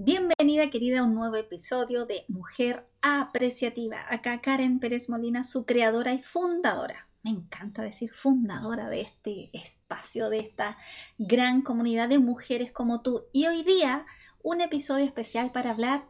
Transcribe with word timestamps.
Bienvenida 0.00 0.70
querida 0.70 1.00
a 1.00 1.02
un 1.02 1.16
nuevo 1.16 1.34
episodio 1.34 2.06
de 2.06 2.24
Mujer 2.28 2.86
Apreciativa. 3.02 4.06
Acá 4.08 4.40
Karen 4.40 4.78
Pérez 4.78 5.08
Molina, 5.08 5.42
su 5.42 5.66
creadora 5.66 6.14
y 6.14 6.22
fundadora. 6.22 7.08
Me 7.24 7.30
encanta 7.30 7.82
decir 7.82 8.12
fundadora 8.14 8.90
de 8.90 9.00
este 9.00 9.50
espacio, 9.52 10.30
de 10.30 10.38
esta 10.38 10.78
gran 11.18 11.62
comunidad 11.62 12.08
de 12.08 12.20
mujeres 12.20 12.70
como 12.70 13.02
tú. 13.02 13.24
Y 13.32 13.46
hoy 13.46 13.64
día 13.64 14.06
un 14.40 14.60
episodio 14.60 15.04
especial 15.04 15.50
para 15.50 15.70
hablar 15.70 16.06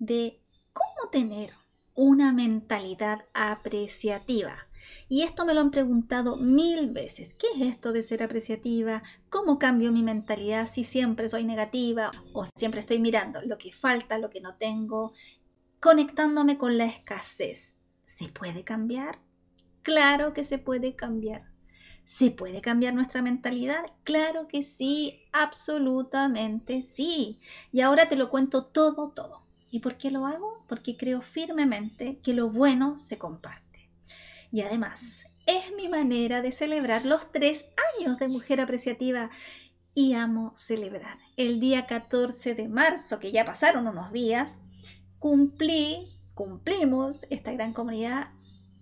de 0.00 0.42
cómo 0.72 1.08
tener 1.12 1.50
una 1.94 2.32
mentalidad 2.32 3.26
apreciativa. 3.34 4.67
Y 5.08 5.22
esto 5.22 5.44
me 5.44 5.54
lo 5.54 5.60
han 5.60 5.70
preguntado 5.70 6.36
mil 6.36 6.90
veces. 6.90 7.34
¿Qué 7.34 7.46
es 7.54 7.62
esto 7.62 7.92
de 7.92 8.02
ser 8.02 8.22
apreciativa? 8.22 9.02
¿Cómo 9.30 9.58
cambio 9.58 9.92
mi 9.92 10.02
mentalidad 10.02 10.68
si 10.68 10.84
siempre 10.84 11.28
soy 11.28 11.44
negativa 11.44 12.10
o 12.32 12.44
siempre 12.54 12.80
estoy 12.80 12.98
mirando 12.98 13.40
lo 13.42 13.58
que 13.58 13.72
falta, 13.72 14.18
lo 14.18 14.30
que 14.30 14.40
no 14.40 14.56
tengo, 14.56 15.12
conectándome 15.80 16.58
con 16.58 16.78
la 16.78 16.86
escasez? 16.86 17.74
¿Se 18.04 18.28
puede 18.28 18.64
cambiar? 18.64 19.18
Claro 19.82 20.34
que 20.34 20.44
se 20.44 20.58
puede 20.58 20.94
cambiar. 20.96 21.48
¿Se 22.04 22.30
puede 22.30 22.62
cambiar 22.62 22.94
nuestra 22.94 23.20
mentalidad? 23.20 23.84
Claro 24.02 24.48
que 24.48 24.62
sí, 24.62 25.20
absolutamente 25.30 26.82
sí. 26.82 27.38
Y 27.70 27.82
ahora 27.82 28.08
te 28.08 28.16
lo 28.16 28.30
cuento 28.30 28.64
todo, 28.64 29.10
todo. 29.10 29.42
¿Y 29.70 29.80
por 29.80 29.98
qué 29.98 30.10
lo 30.10 30.26
hago? 30.26 30.64
Porque 30.66 30.96
creo 30.96 31.20
firmemente 31.20 32.18
que 32.22 32.32
lo 32.32 32.48
bueno 32.48 32.98
se 32.98 33.18
comparte. 33.18 33.67
Y 34.50 34.62
además, 34.62 35.24
es 35.46 35.72
mi 35.74 35.88
manera 35.88 36.42
de 36.42 36.52
celebrar 36.52 37.04
los 37.04 37.32
tres 37.32 37.66
años 37.98 38.18
de 38.18 38.28
Mujer 38.28 38.60
Apreciativa 38.60 39.30
y 39.94 40.14
amo 40.14 40.54
celebrar. 40.56 41.18
El 41.36 41.60
día 41.60 41.86
14 41.86 42.54
de 42.54 42.68
marzo, 42.68 43.18
que 43.18 43.32
ya 43.32 43.44
pasaron 43.44 43.86
unos 43.86 44.12
días, 44.12 44.58
cumplí, 45.18 46.18
cumplimos 46.34 47.26
esta 47.30 47.52
gran 47.52 47.72
comunidad 47.72 48.28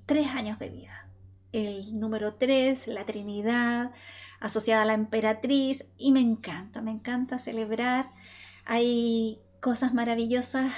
tres 0.07 0.29
años 0.29 0.59
de 0.59 0.71
vida. 0.71 1.09
El 1.53 1.99
número 1.99 2.35
tres, 2.35 2.87
la 2.87 3.07
Trinidad, 3.07 3.93
asociada 4.41 4.83
a 4.83 4.87
la 4.87 4.95
emperatriz, 4.95 5.87
y 5.97 6.13
me 6.13 6.21
encanta, 6.21 6.83
me 6.83 6.91
encanta 6.91 7.39
celebrar. 7.39 8.11
Hay 8.65 9.41
cosas 9.61 9.95
maravillosas, 9.95 10.73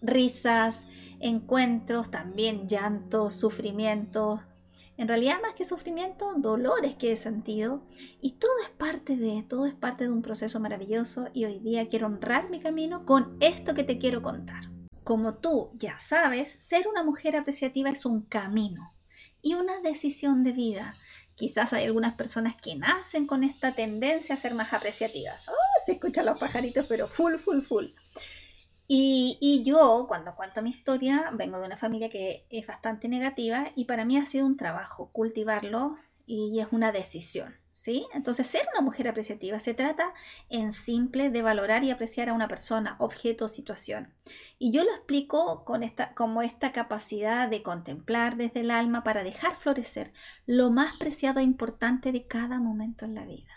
risas, 0.00 0.86
encuentros, 1.24 2.10
también 2.10 2.68
llantos, 2.68 3.34
sufrimientos, 3.34 4.40
en 4.96 5.08
realidad 5.08 5.40
más 5.42 5.54
que 5.54 5.64
sufrimiento, 5.64 6.34
dolores 6.36 6.94
que 6.94 7.12
he 7.12 7.16
sentido 7.16 7.82
y 8.20 8.32
todo 8.32 8.52
es 8.62 8.68
parte 8.68 9.16
de, 9.16 9.42
todo 9.42 9.66
es 9.66 9.74
parte 9.74 10.04
de 10.04 10.10
un 10.10 10.22
proceso 10.22 10.60
maravilloso 10.60 11.28
y 11.32 11.46
hoy 11.46 11.58
día 11.58 11.88
quiero 11.88 12.06
honrar 12.06 12.48
mi 12.48 12.60
camino 12.60 13.04
con 13.04 13.36
esto 13.40 13.74
que 13.74 13.82
te 13.82 13.98
quiero 13.98 14.22
contar. 14.22 14.70
Como 15.02 15.34
tú 15.34 15.72
ya 15.74 15.98
sabes, 15.98 16.56
ser 16.60 16.86
una 16.86 17.02
mujer 17.02 17.36
apreciativa 17.36 17.90
es 17.90 18.04
un 18.04 18.22
camino 18.22 18.94
y 19.42 19.54
una 19.54 19.80
decisión 19.80 20.44
de 20.44 20.52
vida. 20.52 20.94
Quizás 21.34 21.72
hay 21.72 21.86
algunas 21.86 22.14
personas 22.14 22.54
que 22.54 22.76
nacen 22.76 23.26
con 23.26 23.42
esta 23.42 23.72
tendencia 23.72 24.36
a 24.36 24.38
ser 24.38 24.54
más 24.54 24.72
apreciativas. 24.72 25.48
Oh, 25.48 25.82
se 25.84 25.92
escuchan 25.92 26.26
los 26.26 26.38
pajaritos, 26.38 26.86
pero 26.86 27.08
full, 27.08 27.36
full, 27.36 27.60
full. 27.62 27.86
Y, 28.86 29.62
yo, 29.64 30.04
cuando 30.08 30.34
cuento 30.34 30.62
mi 30.62 30.70
historia, 30.70 31.30
vengo 31.32 31.58
de 31.58 31.66
una 31.66 31.76
familia 31.76 32.10
que 32.10 32.46
es 32.50 32.66
bastante 32.66 33.08
negativa 33.08 33.70
y 33.74 33.86
para 33.86 34.04
mí 34.04 34.18
ha 34.18 34.26
sido 34.26 34.44
un 34.44 34.56
trabajo 34.56 35.10
cultivarlo 35.10 35.96
y 36.26 36.60
es 36.60 36.68
una 36.70 36.92
decisión, 36.92 37.54
¿sí? 37.72 38.06
Entonces, 38.12 38.46
ser 38.46 38.66
una 38.72 38.82
mujer 38.82 39.08
apreciativa 39.08 39.58
se 39.58 39.72
trata 39.72 40.12
en 40.50 40.72
simple 40.72 41.30
de 41.30 41.42
valorar 41.42 41.82
y 41.82 41.90
apreciar 41.90 42.28
a 42.28 42.34
una 42.34 42.48
persona, 42.48 42.96
objeto 42.98 43.46
o 43.46 43.48
situación. 43.48 44.08
Y 44.58 44.70
yo 44.70 44.84
lo 44.84 44.90
explico 44.90 45.64
con 45.64 45.82
esta, 45.82 46.14
como 46.14 46.42
esta 46.42 46.72
capacidad 46.72 47.48
de 47.48 47.62
contemplar 47.62 48.36
desde 48.36 48.60
el 48.60 48.70
alma 48.70 49.02
para 49.02 49.24
dejar 49.24 49.56
florecer 49.56 50.12
lo 50.46 50.70
más 50.70 50.96
preciado 50.98 51.40
e 51.40 51.42
importante 51.42 52.12
de 52.12 52.26
cada 52.26 52.58
momento 52.58 53.06
en 53.06 53.14
la 53.14 53.24
vida. 53.24 53.53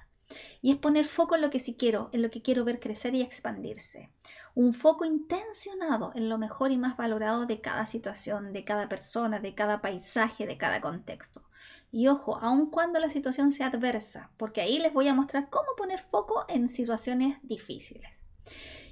Y 0.62 0.72
es 0.72 0.78
poner 0.78 1.06
foco 1.06 1.36
en 1.36 1.42
lo 1.42 1.50
que 1.50 1.60
sí 1.60 1.76
quiero, 1.78 2.10
en 2.12 2.22
lo 2.22 2.30
que 2.30 2.42
quiero 2.42 2.66
ver 2.66 2.80
crecer 2.80 3.16
y 3.16 3.22
expandirse 3.22 4.12
un 4.58 4.74
foco 4.74 5.06
intencionado 5.06 6.12
en 6.16 6.30
lo 6.30 6.40
mejor 6.40 6.72
y 6.72 6.80
más 6.80 6.98
valorado 6.98 7.46
de 7.46 7.62
cada 7.62 7.86
situación, 7.86 8.54
de 8.54 8.66
cada 8.66 8.90
persona, 8.90 9.40
de 9.40 9.54
cada 9.54 9.82
paisaje, 9.82 10.48
de 10.48 10.58
cada 10.58 10.82
contexto. 10.82 11.44
Y 11.92 12.08
ojo, 12.08 12.40
aun 12.42 12.72
cuando 12.72 13.00
la 13.00 13.12
situación 13.12 13.52
sea 13.52 13.68
adversa, 13.68 14.32
porque 14.40 14.62
ahí 14.62 14.80
les 14.80 14.94
voy 14.94 15.10
a 15.10 15.14
mostrar 15.14 15.52
cómo 15.52 15.68
poner 15.78 16.02
foco 16.02 16.44
en 16.50 16.72
situaciones 16.72 17.38
difíciles. 17.44 18.18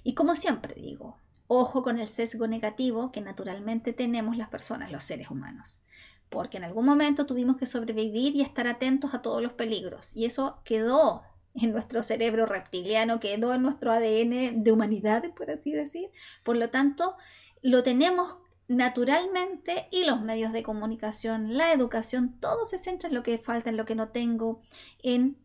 Y 0.03 0.13
como 0.13 0.35
siempre 0.35 0.75
digo, 0.75 1.17
ojo 1.47 1.81
con 1.81 1.97
el 1.97 2.07
sesgo 2.07 2.45
negativo 2.45 3.11
que 3.11 3.21
naturalmente 3.21 3.91
tenemos 3.91 4.37
las 4.37 4.49
personas, 4.49 4.91
los 4.91 5.03
seres 5.03 5.31
humanos. 5.31 5.81
Porque 6.29 6.57
en 6.57 6.63
algún 6.63 6.85
momento 6.85 7.25
tuvimos 7.25 7.57
que 7.57 7.65
sobrevivir 7.65 8.35
y 8.35 8.41
estar 8.41 8.67
atentos 8.67 9.13
a 9.13 9.21
todos 9.21 9.41
los 9.41 9.53
peligros. 9.53 10.15
Y 10.15 10.25
eso 10.25 10.59
quedó 10.63 11.23
en 11.53 11.71
nuestro 11.71 12.03
cerebro 12.03 12.45
reptiliano, 12.45 13.19
quedó 13.19 13.53
en 13.53 13.61
nuestro 13.61 13.91
ADN 13.91 14.63
de 14.63 14.71
humanidad, 14.71 15.23
por 15.35 15.49
así 15.49 15.71
decir. 15.71 16.09
Por 16.43 16.57
lo 16.57 16.69
tanto, 16.69 17.15
lo 17.61 17.83
tenemos 17.83 18.35
naturalmente 18.67 19.87
y 19.91 20.03
los 20.03 20.21
medios 20.21 20.51
de 20.51 20.63
comunicación, 20.63 21.55
la 21.55 21.71
educación, 21.71 22.39
todo 22.39 22.65
se 22.65 22.79
centra 22.79 23.09
en 23.09 23.15
lo 23.15 23.23
que 23.23 23.37
falta, 23.37 23.69
en 23.69 23.77
lo 23.77 23.85
que 23.85 23.95
no 23.95 24.09
tengo, 24.09 24.61
en 25.03 25.37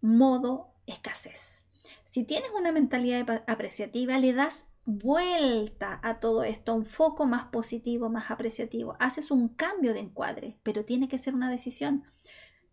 modo 0.00 0.72
escasez. 0.86 1.67
Si 2.04 2.24
tienes 2.24 2.50
una 2.56 2.72
mentalidad 2.72 3.44
apreciativa, 3.46 4.18
le 4.18 4.32
das 4.32 4.82
vuelta 4.86 6.00
a 6.02 6.20
todo 6.20 6.42
esto, 6.44 6.74
un 6.74 6.86
foco 6.86 7.26
más 7.26 7.46
positivo, 7.46 8.08
más 8.08 8.30
apreciativo. 8.30 8.96
Haces 8.98 9.30
un 9.30 9.48
cambio 9.48 9.92
de 9.92 10.00
encuadre, 10.00 10.58
pero 10.62 10.84
tiene 10.84 11.08
que 11.08 11.18
ser 11.18 11.34
una 11.34 11.50
decisión 11.50 12.04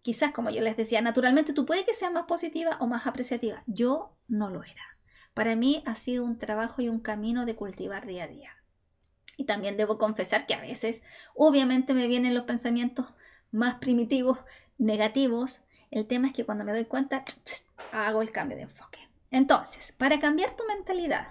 quizás 0.05 0.33
como 0.33 0.51
yo 0.51 0.61
les 0.61 0.77
decía, 0.77 1.01
naturalmente 1.01 1.51
tú 1.51 1.65
puedes 1.65 1.83
que 1.83 1.95
seas 1.95 2.11
más 2.11 2.25
positiva 2.25 2.77
o 2.79 2.85
más 2.85 3.07
apreciativa. 3.07 3.63
Yo 3.65 4.15
no 4.27 4.51
lo 4.51 4.63
era. 4.63 4.83
Para 5.33 5.55
mí 5.55 5.81
ha 5.87 5.95
sido 5.95 6.23
un 6.23 6.37
trabajo 6.37 6.83
y 6.83 6.89
un 6.89 6.99
camino 6.99 7.47
de 7.47 7.55
cultivar 7.55 8.05
día 8.05 8.25
a 8.25 8.27
día. 8.27 8.51
Y 9.35 9.45
también 9.45 9.77
debo 9.77 9.97
confesar 9.97 10.45
que 10.45 10.53
a 10.53 10.61
veces, 10.61 11.01
obviamente, 11.33 11.95
me 11.95 12.07
vienen 12.07 12.35
los 12.35 12.43
pensamientos 12.43 13.07
más 13.51 13.79
primitivos, 13.79 14.37
negativos. 14.77 15.61
El 15.95 16.07
tema 16.07 16.27
es 16.27 16.33
que 16.33 16.45
cuando 16.45 16.65
me 16.65 16.73
doy 16.73 16.83
cuenta, 16.83 17.23
hago 17.93 18.21
el 18.21 18.31
cambio 18.31 18.57
de 18.57 18.63
enfoque. 18.63 18.99
Entonces, 19.31 19.93
para 19.97 20.19
cambiar 20.19 20.53
tu 20.57 20.65
mentalidad, 20.65 21.25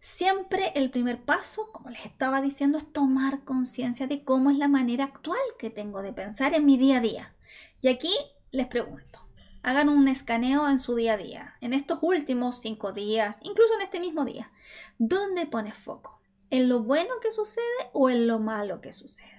siempre 0.00 0.72
el 0.74 0.90
primer 0.90 1.20
paso, 1.20 1.70
como 1.72 1.90
les 1.90 2.04
estaba 2.04 2.40
diciendo, 2.40 2.78
es 2.78 2.92
tomar 2.92 3.44
conciencia 3.44 4.08
de 4.08 4.24
cómo 4.24 4.50
es 4.50 4.58
la 4.58 4.66
manera 4.66 5.04
actual 5.04 5.38
que 5.60 5.70
tengo 5.70 6.02
de 6.02 6.12
pensar 6.12 6.54
en 6.54 6.66
mi 6.66 6.76
día 6.76 6.96
a 6.96 7.00
día. 7.00 7.36
Y 7.82 7.88
aquí 7.88 8.12
les 8.50 8.66
pregunto, 8.66 9.20
hagan 9.62 9.88
un 9.88 10.08
escaneo 10.08 10.68
en 10.68 10.80
su 10.80 10.96
día 10.96 11.12
a 11.12 11.16
día, 11.16 11.54
en 11.60 11.72
estos 11.72 12.00
últimos 12.02 12.60
cinco 12.60 12.90
días, 12.90 13.38
incluso 13.42 13.74
en 13.74 13.82
este 13.82 14.00
mismo 14.00 14.24
día. 14.24 14.50
¿Dónde 14.98 15.46
pones 15.46 15.78
foco? 15.78 16.20
¿En 16.50 16.68
lo 16.68 16.82
bueno 16.82 17.14
que 17.22 17.30
sucede 17.30 17.62
o 17.92 18.10
en 18.10 18.26
lo 18.26 18.40
malo 18.40 18.80
que 18.80 18.92
sucede? 18.92 19.30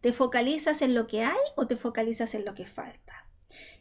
¿Te 0.00 0.12
focalizas 0.12 0.82
en 0.82 0.96
lo 0.96 1.06
que 1.06 1.22
hay 1.22 1.38
o 1.54 1.68
te 1.68 1.76
focalizas 1.76 2.34
en 2.34 2.44
lo 2.44 2.54
que 2.54 2.66
falta? 2.66 3.23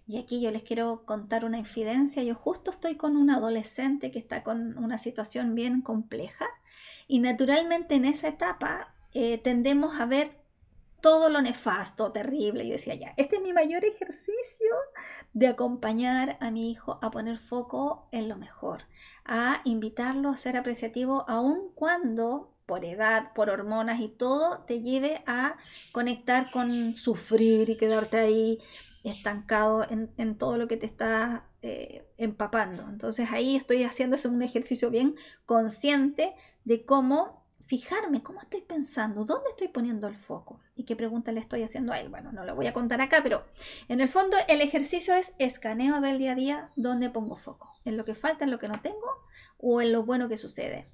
Y 0.06 0.18
aquí 0.18 0.42
yo 0.42 0.52
les 0.52 0.64
quiero 0.64 1.06
contar 1.06 1.46
una 1.46 1.58
infidencia. 1.58 2.24
Yo 2.24 2.36
justo 2.36 2.72
estoy 2.72 2.96
con 2.96 3.16
un 3.16 3.30
adolescente 3.30 4.12
que 4.12 4.20
está 4.20 4.44
con 4.44 4.78
una 4.78 4.98
situación 4.98 5.56
bien 5.56 5.82
compleja 5.82 6.46
y 7.08 7.20
naturalmente 7.20 7.96
en 7.96 8.06
esa 8.06 8.28
etapa 8.28 8.94
eh, 9.14 9.38
tendemos 9.38 10.00
a 10.00 10.06
ver 10.06 10.44
todo 11.02 11.30
lo 11.30 11.42
nefasto, 11.42 12.12
terrible. 12.12 12.66
Yo 12.66 12.74
decía, 12.74 12.96
ya, 12.96 13.14
este 13.18 13.36
es 13.36 13.42
mi 13.42 13.54
mayor 13.54 13.84
ejercicio 13.84 14.72
de 15.34 15.48
acompañar 15.48 16.38
a 16.40 16.50
mi 16.50 16.72
hijo 16.72 16.98
a 17.02 17.12
poner 17.12 17.38
foco 17.38 18.08
en 18.12 18.30
lo 18.30 18.38
mejor, 18.38 18.82
a 19.26 19.62
invitarlo 19.66 20.30
a 20.30 20.38
ser 20.38 20.56
apreciativo 20.56 21.26
aun 21.28 21.72
cuando 21.76 22.54
por 22.66 22.86
edad, 22.86 23.34
por 23.34 23.50
hormonas 23.50 24.00
y 24.00 24.08
todo, 24.08 24.60
te 24.60 24.82
lleve 24.82 25.22
a 25.28 25.58
conectar 25.92 26.50
con 26.52 26.96
sufrir 26.96 27.70
y 27.70 27.76
quedarte 27.76 28.18
ahí 28.18 28.60
estancado 29.04 29.86
en, 29.90 30.38
todo 30.38 30.58
lo 30.58 30.68
que 30.68 30.78
te 30.78 30.86
está 30.86 31.48
eh, 31.62 32.08
empapando. 32.18 32.88
Entonces 32.90 33.30
ahí 33.32 33.56
estoy 33.56 33.84
haciendo 33.84 34.18
un 34.26 34.42
ejercicio 34.42 34.90
bien 34.90 35.16
consciente 35.46 36.34
de 36.64 36.86
cómo 36.86 37.44
fijarme 37.66 38.22
cómo 38.22 38.42
estoy 38.42 38.62
pensando, 38.62 39.26
dónde 39.26 39.50
estoy 39.52 39.68
poniendo 39.70 40.08
el 40.08 40.16
foco 40.16 40.60
y 40.76 40.84
qué 40.84 40.96
pregunta 40.96 41.32
le 41.32 41.40
estoy 41.40 41.64
haciendo 41.64 41.94
a 41.94 42.00
él. 42.00 42.10
Bueno, 42.10 42.32
no 42.32 42.46
lo 42.46 42.56
voy 42.56 42.68
a 42.68 42.74
contar 42.74 43.02
acá, 43.02 43.22
pero 43.24 43.46
en 43.88 44.02
el 44.02 44.10
fondo 44.10 44.38
el 44.48 44.62
ejercicio 44.62 45.16
es 45.16 45.34
escaneo 45.40 46.02
del 46.02 46.20
día 46.20 46.34
a 46.34 46.36
día, 46.36 46.70
dónde 46.76 47.10
pongo 47.10 47.36
foco, 47.36 47.74
en 47.86 47.98
lo 47.98 48.06
que 48.06 48.16
falta, 48.16 48.44
en 48.44 48.52
lo 48.52 48.60
que 48.60 48.68
no 48.68 48.82
tengo 48.82 49.08
o 49.58 49.82
en 49.82 49.92
lo 49.92 50.04
bueno 50.04 50.30
que 50.30 50.38
sucede. 50.38 50.86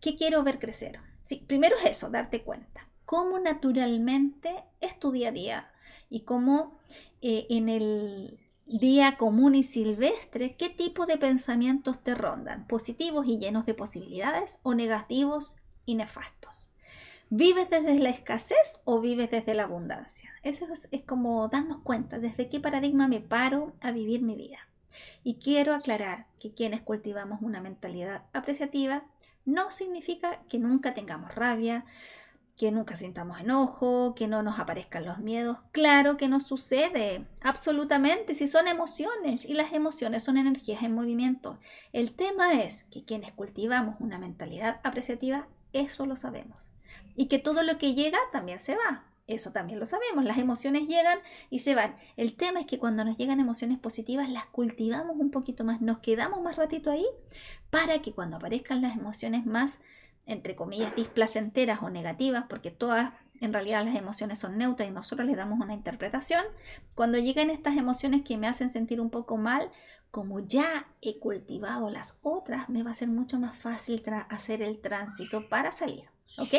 ¿Qué 0.00 0.16
quiero 0.16 0.42
ver 0.42 0.58
crecer? 0.58 1.00
Sí, 1.24 1.42
primero 1.46 1.76
es 1.78 1.90
eso, 1.90 2.10
darte 2.10 2.42
cuenta. 2.42 2.88
Cómo 3.06 3.38
naturalmente 3.38 4.64
es 4.80 4.98
tu 4.98 5.10
día 5.10 5.30
a 5.30 5.32
día 5.32 5.73
y 6.10 6.20
cómo 6.20 6.78
eh, 7.22 7.46
en, 7.50 7.68
el, 7.68 8.38
día 8.66 9.16
común 9.16 9.54
y 9.54 9.62
silvestre, 9.62 10.56
¿qué 10.56 10.68
tipo 10.68 11.06
de 11.06 11.18
pensamientos 11.18 12.02
te 12.02 12.14
rondan? 12.14 12.66
¿Positivos 12.66 13.26
y 13.26 13.38
llenos 13.38 13.66
de 13.66 13.74
posibilidades 13.74 14.58
o 14.62 14.74
negativos 14.74 15.56
y 15.84 15.96
nefastos? 15.96 16.70
¿Vives 17.30 17.68
desde 17.68 17.98
la 17.98 18.10
escasez 18.10 18.80
o 18.84 19.00
vives 19.00 19.30
desde 19.30 19.54
la 19.54 19.64
abundancia? 19.64 20.30
Eso 20.42 20.66
es, 20.72 20.88
es, 20.92 21.02
como 21.02 21.48
darnos 21.48 21.82
cuenta 21.82 22.18
desde 22.18 22.48
qué 22.48 22.60
paradigma 22.60 23.08
me 23.08 23.20
paro 23.20 23.72
a 23.80 23.90
vivir 23.90 24.22
mi 24.22 24.34
vida. 24.34 24.58
Y 25.24 25.36
quiero 25.36 25.74
aclarar 25.74 26.26
que 26.38 26.54
quienes 26.54 26.80
cultivamos 26.82 27.42
una 27.42 27.60
mentalidad 27.60 28.24
apreciativa 28.32 29.04
no 29.44 29.70
significa 29.70 30.42
que 30.48 30.58
nunca 30.58 30.94
tengamos 30.94 31.34
rabia, 31.34 31.84
que 32.56 32.70
nunca 32.70 32.94
sintamos 32.94 33.40
enojo, 33.40 34.14
que 34.14 34.28
no 34.28 34.42
nos 34.42 34.58
aparezcan 34.58 35.04
los 35.04 35.18
miedos. 35.18 35.58
Claro 35.72 36.16
que 36.16 36.28
no 36.28 36.40
sucede, 36.40 37.26
absolutamente, 37.42 38.34
si 38.34 38.46
son 38.46 38.68
emociones 38.68 39.44
y 39.44 39.54
las 39.54 39.72
emociones 39.72 40.22
son 40.22 40.36
energías 40.36 40.82
en 40.82 40.94
movimiento. 40.94 41.58
El 41.92 42.12
tema 42.12 42.62
es 42.62 42.84
que 42.84 43.04
quienes 43.04 43.32
cultivamos 43.32 43.96
una 43.98 44.18
mentalidad 44.18 44.80
apreciativa, 44.84 45.48
eso 45.72 46.06
lo 46.06 46.16
sabemos. 46.16 46.70
Y 47.16 47.26
que 47.26 47.38
todo 47.38 47.62
lo 47.62 47.78
que 47.78 47.94
llega 47.94 48.18
también 48.32 48.60
se 48.60 48.76
va. 48.76 49.04
Eso 49.26 49.52
también 49.52 49.80
lo 49.80 49.86
sabemos. 49.86 50.24
Las 50.24 50.38
emociones 50.38 50.86
llegan 50.86 51.18
y 51.48 51.60
se 51.60 51.74
van. 51.74 51.96
El 52.16 52.36
tema 52.36 52.60
es 52.60 52.66
que 52.66 52.78
cuando 52.78 53.04
nos 53.04 53.16
llegan 53.16 53.40
emociones 53.40 53.78
positivas, 53.78 54.28
las 54.28 54.46
cultivamos 54.46 55.16
un 55.16 55.30
poquito 55.30 55.64
más, 55.64 55.80
nos 55.80 55.98
quedamos 56.00 56.42
más 56.42 56.56
ratito 56.56 56.90
ahí 56.90 57.06
para 57.70 58.02
que 58.02 58.12
cuando 58.12 58.36
aparezcan 58.36 58.82
las 58.82 58.96
emociones 58.96 59.46
más 59.46 59.80
entre 60.26 60.56
comillas, 60.56 60.94
displacenteras 60.96 61.82
o 61.82 61.90
negativas, 61.90 62.44
porque 62.48 62.70
todas 62.70 63.12
en 63.40 63.52
realidad 63.52 63.84
las 63.84 63.96
emociones 63.96 64.38
son 64.38 64.56
neutras 64.56 64.88
y 64.88 64.92
nosotros 64.92 65.26
les 65.26 65.36
damos 65.36 65.60
una 65.60 65.74
interpretación, 65.74 66.44
cuando 66.94 67.18
llegan 67.18 67.50
estas 67.50 67.76
emociones 67.76 68.22
que 68.22 68.38
me 68.38 68.46
hacen 68.46 68.70
sentir 68.70 69.00
un 69.00 69.10
poco 69.10 69.36
mal, 69.36 69.70
como 70.10 70.40
ya 70.40 70.86
he 71.02 71.18
cultivado 71.18 71.90
las 71.90 72.18
otras, 72.22 72.68
me 72.68 72.82
va 72.82 72.92
a 72.92 72.94
ser 72.94 73.08
mucho 73.08 73.38
más 73.38 73.58
fácil 73.58 74.02
hacer 74.28 74.62
el 74.62 74.80
tránsito 74.80 75.48
para 75.48 75.72
salir. 75.72 76.08
¿Ok? 76.38 76.54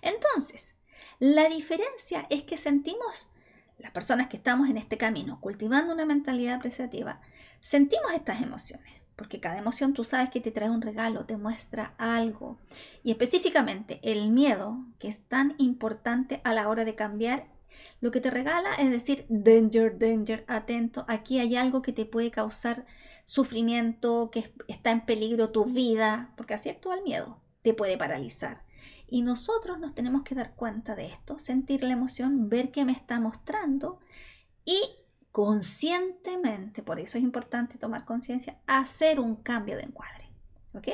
Entonces, 0.00 0.74
la 1.18 1.48
diferencia 1.48 2.26
es 2.30 2.42
que 2.42 2.56
sentimos, 2.56 3.30
las 3.78 3.92
personas 3.92 4.28
que 4.28 4.38
estamos 4.38 4.68
en 4.68 4.78
este 4.78 4.96
camino, 4.96 5.40
cultivando 5.40 5.92
una 5.92 6.06
mentalidad 6.06 6.56
apreciativa, 6.56 7.20
sentimos 7.60 8.12
estas 8.12 8.40
emociones 8.42 9.03
porque 9.16 9.40
cada 9.40 9.58
emoción 9.58 9.92
tú 9.92 10.04
sabes 10.04 10.30
que 10.30 10.40
te 10.40 10.50
trae 10.50 10.70
un 10.70 10.82
regalo, 10.82 11.24
te 11.24 11.36
muestra 11.36 11.94
algo. 11.98 12.58
Y 13.02 13.10
específicamente 13.10 14.00
el 14.02 14.30
miedo, 14.30 14.84
que 14.98 15.08
es 15.08 15.26
tan 15.28 15.54
importante 15.58 16.40
a 16.44 16.52
la 16.52 16.68
hora 16.68 16.84
de 16.84 16.94
cambiar, 16.94 17.46
lo 18.00 18.10
que 18.10 18.20
te 18.20 18.30
regala 18.30 18.74
es 18.74 18.90
decir, 18.90 19.26
danger, 19.28 19.98
danger, 19.98 20.44
atento, 20.48 21.04
aquí 21.08 21.38
hay 21.38 21.56
algo 21.56 21.82
que 21.82 21.92
te 21.92 22.04
puede 22.04 22.30
causar 22.30 22.86
sufrimiento, 23.24 24.30
que 24.30 24.52
está 24.68 24.90
en 24.90 25.06
peligro 25.06 25.50
tu 25.50 25.64
vida, 25.64 26.32
porque 26.36 26.54
así 26.54 26.68
actúa 26.68 26.96
el 26.96 27.02
miedo, 27.02 27.40
te 27.62 27.74
puede 27.74 27.96
paralizar. 27.96 28.64
Y 29.08 29.22
nosotros 29.22 29.78
nos 29.78 29.94
tenemos 29.94 30.22
que 30.22 30.34
dar 30.34 30.54
cuenta 30.54 30.94
de 30.94 31.06
esto, 31.06 31.38
sentir 31.38 31.82
la 31.82 31.92
emoción, 31.92 32.48
ver 32.48 32.70
qué 32.70 32.84
me 32.84 32.92
está 32.92 33.20
mostrando 33.20 34.00
y 34.64 34.80
conscientemente, 35.34 36.84
por 36.84 37.00
eso 37.00 37.18
es 37.18 37.24
importante 37.24 37.76
tomar 37.76 38.04
conciencia, 38.04 38.56
hacer 38.68 39.18
un 39.18 39.34
cambio 39.34 39.76
de 39.76 39.82
encuadre. 39.82 40.30
¿Ok? 40.74 40.90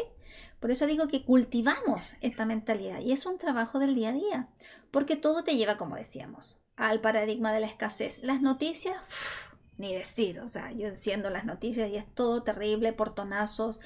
Por 0.60 0.70
eso 0.70 0.86
digo 0.86 1.08
que 1.08 1.26
cultivamos 1.26 2.14
esta 2.22 2.46
mentalidad 2.46 3.00
y 3.00 3.12
es 3.12 3.26
un 3.26 3.36
trabajo 3.36 3.78
del 3.78 3.94
día 3.94 4.08
a 4.08 4.12
día, 4.14 4.48
porque 4.90 5.16
todo 5.16 5.44
te 5.44 5.56
lleva, 5.56 5.76
como 5.76 5.96
decíamos, 5.96 6.58
al 6.76 7.02
paradigma 7.02 7.52
de 7.52 7.60
la 7.60 7.66
escasez. 7.66 8.22
Las 8.22 8.40
noticias, 8.40 8.96
ni 9.76 9.94
decir, 9.94 10.40
o 10.40 10.48
sea, 10.48 10.72
yo 10.72 10.88
enciendo 10.88 11.28
las 11.28 11.44
noticias 11.44 11.90
y 11.90 11.96
es 11.96 12.06
todo 12.14 12.42
terrible, 12.42 12.94
portonazos, 12.94 13.78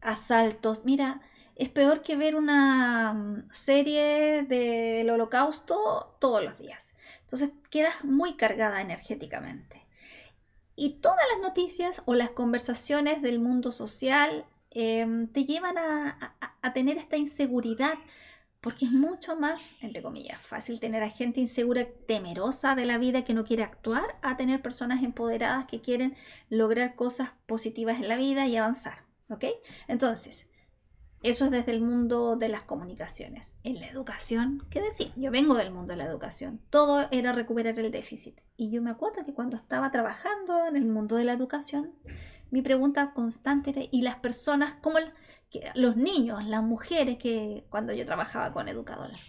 asaltos. 0.00 0.86
Mira, 0.86 1.20
es 1.56 1.68
peor 1.68 2.00
que 2.00 2.16
ver 2.16 2.36
una 2.36 3.12
mm, 3.12 3.48
serie 3.50 4.44
del 4.44 5.10
holocausto 5.10 6.16
todos 6.20 6.42
los 6.42 6.56
días. 6.56 6.94
Entonces 7.20 7.50
quedas 7.68 8.02
muy 8.02 8.38
cargada 8.38 8.80
energéticamente. 8.80 9.89
Y 10.80 10.94
todas 10.94 11.26
las 11.30 11.42
noticias 11.46 12.00
o 12.06 12.14
las 12.14 12.30
conversaciones 12.30 13.20
del 13.20 13.38
mundo 13.38 13.70
social 13.70 14.46
em, 14.70 15.26
te 15.28 15.44
llevan 15.44 15.76
a, 15.76 16.38
tener 16.72 16.96
esta 16.96 17.18
inseguridad, 17.18 17.98
porque 18.62 18.86
es 18.86 18.90
mucho 18.90 19.36
más, 19.36 19.74
entre 19.82 20.00
comillas, 20.00 20.40
fácil 20.40 20.80
tener 20.80 21.02
a 21.02 21.10
gente 21.10 21.38
insegura, 21.38 21.86
temerosa 22.06 22.76
de 22.76 22.86
la 22.86 22.96
vida 22.96 23.24
que 23.24 23.34
no 23.34 23.44
quiere 23.44 23.62
actuar, 23.62 24.18
a 24.22 24.38
tener 24.38 24.62
personas 24.62 25.02
empoderadas 25.02 25.66
que 25.66 25.82
quieren 25.82 26.16
lograr 26.48 26.94
cosas 26.94 27.28
positivas 27.44 28.00
en 28.00 28.08
la 28.08 28.16
vida 28.16 28.46
y 28.46 28.56
avanzar. 28.56 29.04
¿Ok? 29.28 29.44
Entonces, 29.86 30.48
eso 31.22 31.44
es 31.44 31.50
desde 31.50 31.72
el 31.72 31.82
mundo 31.82 32.36
de 32.36 32.48
las 32.48 32.62
comunicaciones. 32.62 33.52
En 33.62 33.78
la 33.78 33.88
educación, 33.88 34.66
¿qué 34.70 34.80
decir? 34.80 35.12
Yo 35.16 35.30
vengo 35.30 35.54
del 35.54 35.70
mundo 35.70 35.92
de 35.92 35.98
la 35.98 36.04
educación. 36.04 36.60
Todo 36.70 37.06
era 37.10 37.32
recuperar 37.32 37.78
el 37.78 37.90
déficit. 37.90 38.40
Y 38.56 38.70
yo 38.70 38.80
me 38.80 38.90
acuerdo 38.90 39.24
que 39.24 39.34
cuando 39.34 39.56
estaba 39.56 39.90
trabajando 39.90 40.66
en 40.66 40.76
el 40.76 40.86
mundo 40.86 41.16
de 41.16 41.24
la 41.24 41.34
educación, 41.34 41.92
mi 42.50 42.62
pregunta 42.62 43.12
constante 43.12 43.70
era, 43.70 43.82
¿y 43.90 44.00
las 44.00 44.16
personas, 44.16 44.74
como 44.80 44.98
los 45.74 45.96
niños, 45.96 46.44
las 46.44 46.62
mujeres 46.62 47.18
que 47.18 47.66
cuando 47.68 47.92
yo 47.92 48.06
trabajaba 48.06 48.52
con 48.52 48.68
educadoras, 48.68 49.20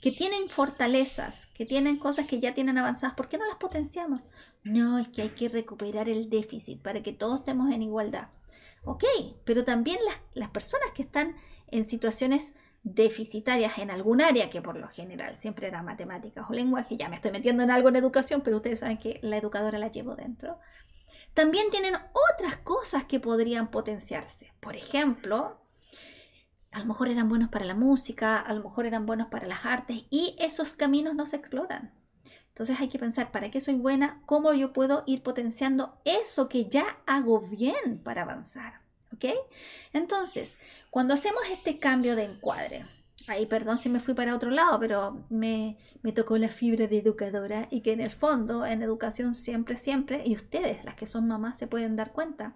que 0.00 0.12
tienen 0.12 0.48
fortalezas, 0.48 1.46
que 1.46 1.66
tienen 1.66 1.96
cosas 1.96 2.26
que 2.26 2.38
ya 2.38 2.54
tienen 2.54 2.78
avanzadas, 2.78 3.16
¿por 3.16 3.28
qué 3.28 3.38
no 3.38 3.46
las 3.46 3.56
potenciamos? 3.56 4.28
No, 4.62 4.98
es 4.98 5.08
que 5.08 5.22
hay 5.22 5.30
que 5.30 5.48
recuperar 5.48 6.08
el 6.08 6.30
déficit 6.30 6.80
para 6.80 7.02
que 7.02 7.12
todos 7.12 7.40
estemos 7.40 7.72
en 7.72 7.82
igualdad. 7.82 8.28
Ok, 8.84 9.04
pero 9.44 9.64
también 9.64 9.98
las, 10.34 10.50
personas 10.50 10.90
que 10.94 11.02
están 11.02 11.36
en 11.68 11.88
situaciones 11.88 12.52
deficitarias 12.82 13.78
en 13.78 13.90
algún 13.90 14.20
área, 14.20 14.50
que 14.50 14.60
por 14.60 14.76
lo 14.76 14.88
general 14.88 15.36
siempre 15.38 15.68
era 15.68 15.82
matemáticas 15.82 16.46
o 16.48 16.52
lenguaje, 16.52 16.98
ya 16.98 17.08
me 17.08 17.16
estoy 17.16 17.32
metiendo 17.32 17.62
en 17.62 17.70
algo 17.70 17.88
en 17.88 17.96
educación, 17.96 18.42
pero 18.42 18.56
ustedes 18.56 18.80
saben 18.80 18.98
que 18.98 19.18
la 19.22 19.38
educadora 19.38 19.78
la 19.78 19.90
llevo 19.90 20.16
dentro, 20.16 20.58
también 21.32 21.70
tienen 21.70 21.94
otras 21.94 22.58
cosas 22.58 23.04
que 23.04 23.20
podrían 23.20 23.70
potenciarse. 23.70 24.52
Por 24.60 24.76
ejemplo, 24.76 25.58
a 26.70 26.80
lo 26.80 26.84
mejor 26.84 27.08
eran 27.08 27.28
buenos 27.28 27.48
para 27.48 27.64
la 27.64 27.74
música, 27.74 28.38
a 28.38 28.52
lo 28.52 28.62
mejor 28.62 28.84
eran 28.84 29.06
buenos 29.06 29.28
para 29.28 29.46
las 29.46 29.64
artes 29.64 30.04
y 30.10 30.36
esos 30.38 30.74
caminos 30.74 31.14
no 31.14 31.26
se 31.26 31.36
exploran. 31.36 31.92
Entonces 32.54 32.78
hay 32.78 32.88
que 32.88 33.00
pensar, 33.00 33.32
¿para 33.32 33.50
qué 33.50 33.60
soy 33.60 33.74
buena? 33.74 34.20
¿Cómo 34.26 34.54
yo 34.54 34.72
puedo 34.72 35.02
ir 35.06 35.24
potenciando 35.24 35.98
eso 36.04 36.48
que 36.48 36.68
ya 36.68 36.98
hago 37.04 37.40
bien 37.40 37.98
para 37.98 38.22
avanzar? 38.22 38.74
¿Ok? 39.12 39.24
Entonces, 39.92 40.58
cuando 40.90 41.14
hacemos 41.14 41.42
este 41.50 41.80
cambio 41.80 42.14
de 42.14 42.26
encuadre, 42.26 42.86
ahí 43.26 43.46
perdón 43.46 43.76
si 43.76 43.88
me 43.88 43.98
fui 43.98 44.14
para 44.14 44.36
otro 44.36 44.50
lado, 44.50 44.78
pero 44.78 45.24
me, 45.30 45.78
me 46.02 46.12
tocó 46.12 46.38
la 46.38 46.48
fibra 46.48 46.86
de 46.86 46.98
educadora 46.98 47.66
y 47.72 47.80
que 47.80 47.90
en 47.90 48.00
el 48.00 48.12
fondo, 48.12 48.64
en 48.64 48.82
educación 48.82 49.34
siempre, 49.34 49.76
siempre, 49.76 50.22
y 50.24 50.36
ustedes, 50.36 50.84
las 50.84 50.94
que 50.94 51.08
son 51.08 51.26
mamás, 51.26 51.58
se 51.58 51.66
pueden 51.66 51.96
dar 51.96 52.12
cuenta, 52.12 52.54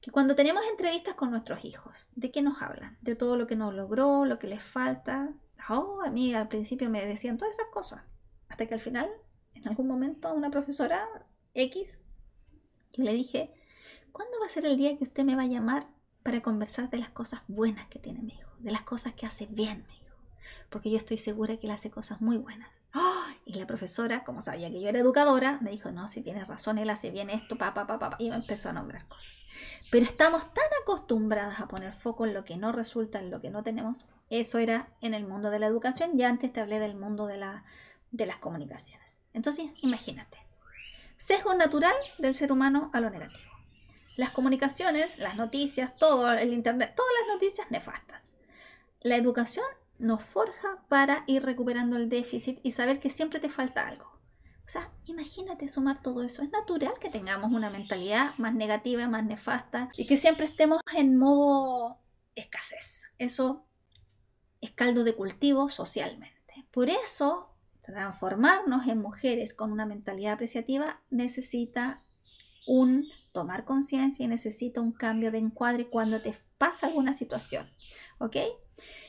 que 0.00 0.10
cuando 0.10 0.34
tenemos 0.34 0.64
entrevistas 0.68 1.14
con 1.14 1.30
nuestros 1.30 1.64
hijos, 1.64 2.08
¿de 2.16 2.32
qué 2.32 2.42
nos 2.42 2.60
hablan? 2.60 2.98
De 3.02 3.14
todo 3.14 3.36
lo 3.36 3.46
que 3.46 3.54
nos 3.54 3.72
logró, 3.72 4.24
lo 4.24 4.40
que 4.40 4.48
les 4.48 4.64
falta. 4.64 5.28
Oh, 5.68 6.00
a 6.04 6.10
mí 6.10 6.34
al 6.34 6.48
principio 6.48 6.90
me 6.90 7.06
decían 7.06 7.38
todas 7.38 7.54
esas 7.54 7.70
cosas. 7.72 8.02
Hasta 8.52 8.66
que 8.66 8.74
al 8.74 8.80
final, 8.80 9.08
en 9.54 9.66
algún 9.66 9.88
momento, 9.88 10.30
una 10.34 10.50
profesora 10.50 11.08
X, 11.54 11.98
yo 12.92 13.02
le 13.02 13.14
dije, 13.14 13.50
¿cuándo 14.12 14.38
va 14.38 14.44
a 14.44 14.50
ser 14.50 14.66
el 14.66 14.76
día 14.76 14.94
que 14.98 15.04
usted 15.04 15.24
me 15.24 15.34
va 15.34 15.44
a 15.44 15.46
llamar 15.46 15.86
para 16.22 16.42
conversar 16.42 16.90
de 16.90 16.98
las 16.98 17.08
cosas 17.08 17.44
buenas 17.48 17.86
que 17.86 17.98
tiene 17.98 18.20
mi 18.20 18.34
hijo? 18.34 18.50
De 18.58 18.70
las 18.70 18.82
cosas 18.82 19.14
que 19.14 19.24
hace 19.24 19.46
bien 19.46 19.86
mi 19.88 19.94
hijo. 19.94 20.18
Porque 20.68 20.90
yo 20.90 20.98
estoy 20.98 21.16
segura 21.16 21.56
que 21.56 21.66
él 21.66 21.72
hace 21.72 21.90
cosas 21.90 22.20
muy 22.20 22.36
buenas. 22.36 22.68
Y 23.46 23.54
la 23.54 23.66
profesora, 23.66 24.22
como 24.22 24.42
sabía 24.42 24.70
que 24.70 24.82
yo 24.82 24.90
era 24.90 24.98
educadora, 24.98 25.58
me 25.62 25.70
dijo, 25.70 25.90
no, 25.90 26.06
si 26.08 26.20
tienes 26.20 26.46
razón, 26.46 26.76
él 26.76 26.90
hace 26.90 27.10
bien 27.10 27.30
esto, 27.30 27.56
papá, 27.56 27.86
papá, 27.86 28.10
pa, 28.10 28.16
y 28.18 28.28
me 28.28 28.36
empezó 28.36 28.68
a 28.68 28.74
nombrar 28.74 29.08
cosas. 29.08 29.32
Pero 29.90 30.04
estamos 30.04 30.42
tan 30.52 30.66
acostumbradas 30.82 31.58
a 31.58 31.68
poner 31.68 31.94
foco 31.94 32.26
en 32.26 32.34
lo 32.34 32.44
que 32.44 32.58
no 32.58 32.70
resulta, 32.70 33.18
en 33.18 33.30
lo 33.30 33.40
que 33.40 33.48
no 33.48 33.62
tenemos. 33.62 34.04
Eso 34.28 34.58
era 34.58 34.88
en 35.00 35.14
el 35.14 35.26
mundo 35.26 35.48
de 35.48 35.58
la 35.58 35.68
educación. 35.68 36.18
Ya 36.18 36.28
antes 36.28 36.52
te 36.52 36.60
hablé 36.60 36.80
del 36.80 36.96
mundo 36.96 37.26
de 37.26 37.38
la 37.38 37.64
de 38.12 38.26
las 38.26 38.36
comunicaciones. 38.36 39.18
Entonces, 39.32 39.70
imagínate, 39.80 40.38
sesgo 41.16 41.54
natural 41.54 41.94
del 42.18 42.34
ser 42.34 42.52
humano 42.52 42.90
a 42.92 43.00
lo 43.00 43.10
negativo. 43.10 43.50
Las 44.16 44.30
comunicaciones, 44.30 45.18
las 45.18 45.36
noticias, 45.36 45.98
todo 45.98 46.30
el 46.32 46.52
Internet, 46.52 46.92
todas 46.94 47.12
las 47.20 47.34
noticias 47.34 47.70
nefastas. 47.70 48.32
La 49.00 49.16
educación 49.16 49.64
nos 49.98 50.22
forja 50.22 50.84
para 50.88 51.24
ir 51.26 51.42
recuperando 51.42 51.96
el 51.96 52.08
déficit 52.08 52.60
y 52.62 52.72
saber 52.72 53.00
que 53.00 53.08
siempre 53.08 53.40
te 53.40 53.48
falta 53.48 53.88
algo. 53.88 54.04
O 54.64 54.68
sea, 54.68 54.92
imagínate 55.06 55.68
sumar 55.68 56.02
todo 56.02 56.22
eso. 56.22 56.42
Es 56.42 56.50
natural 56.50 56.94
que 57.00 57.08
tengamos 57.08 57.50
una 57.50 57.70
mentalidad 57.70 58.36
más 58.38 58.54
negativa, 58.54 59.08
más 59.08 59.24
nefasta 59.24 59.90
y 59.96 60.06
que 60.06 60.16
siempre 60.16 60.46
estemos 60.46 60.80
en 60.94 61.16
modo 61.16 61.98
escasez. 62.34 63.04
Eso 63.18 63.66
es 64.60 64.70
caldo 64.70 65.04
de 65.04 65.14
cultivo 65.14 65.68
socialmente. 65.68 66.66
Por 66.70 66.88
eso 66.90 67.51
transformarnos 67.82 68.86
en 68.86 69.00
mujeres 69.00 69.54
con 69.54 69.72
una 69.72 69.86
mentalidad 69.86 70.34
apreciativa 70.34 71.00
necesita 71.10 72.00
un 72.66 73.04
tomar 73.32 73.64
conciencia 73.64 74.24
y 74.24 74.28
necesita 74.28 74.80
un 74.80 74.92
cambio 74.92 75.32
de 75.32 75.38
encuadre 75.38 75.88
cuando 75.88 76.20
te 76.20 76.34
pasa 76.58 76.86
alguna 76.86 77.12
situación. 77.12 77.68
¿Ok? 78.18 78.36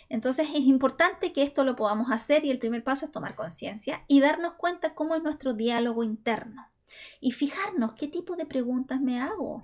Entonces 0.10 0.50
es 0.50 0.66
importante 0.66 1.34
que 1.34 1.44
esto 1.44 1.64
lo 1.64 1.76
podamos 1.76 2.12
hacer 2.12 2.46
y 2.46 2.52
el 2.52 2.60
primer 2.60 2.84
paso 2.84 3.06
es 3.06 3.12
tomar 3.12 3.36
conciencia 3.36 4.04
y 4.08 4.20
darnos 4.20 4.54
cuenta 4.56 4.96
cómo 4.96 5.16
es 5.16 5.24
nuestro 5.24 5.54
diálogo 5.54 6.04
interno 6.04 6.68
y 7.20 7.32
fijarnos 7.32 7.94
qué 7.94 8.08
tipo 8.08 8.36
de 8.36 8.46
preguntas 8.46 9.02
me 9.02 9.20
hago 9.20 9.64